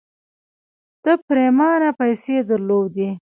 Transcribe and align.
ده 1.03 1.13
پرېمانه 1.27 1.89
پيسې 1.99 2.35
درلودې. 2.49 3.09